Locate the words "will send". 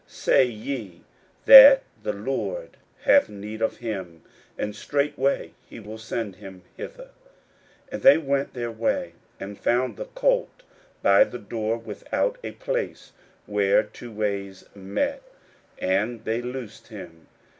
5.79-6.37